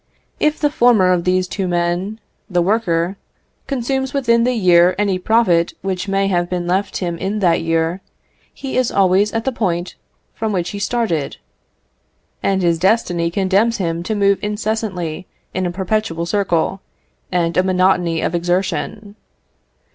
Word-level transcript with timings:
If 0.39 0.59
the 0.59 0.71
former 0.71 1.11
of 1.13 1.25
these 1.25 1.47
two 1.47 1.67
men, 1.67 2.19
the 2.49 2.63
worker, 2.63 3.17
consumes 3.67 4.15
within 4.15 4.45
the 4.45 4.55
year 4.55 4.95
any 4.97 5.19
profit 5.19 5.75
which 5.83 6.07
may 6.07 6.25
have 6.27 6.49
been 6.49 6.65
left 6.65 6.97
him 6.97 7.19
in 7.19 7.37
that 7.41 7.61
year, 7.61 8.01
he 8.51 8.77
is 8.77 8.91
always 8.91 9.31
at 9.31 9.45
the 9.45 9.51
point 9.51 9.93
from 10.33 10.53
which 10.53 10.71
he 10.71 10.79
started, 10.79 11.37
and 12.41 12.63
his 12.63 12.79
destiny 12.79 13.29
condemns 13.29 13.77
him 13.77 14.01
to 14.01 14.15
move 14.15 14.39
incessantly 14.41 15.27
in 15.53 15.67
a 15.67 15.71
perpetual 15.71 16.25
circle, 16.25 16.81
and 17.31 17.55
a 17.55 17.61
monotony 17.61 18.21
of 18.21 18.33
exertion. 18.33 19.15